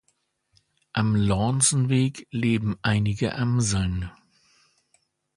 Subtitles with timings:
[0.93, 4.09] Am Lornsenweg leben einige Amseln.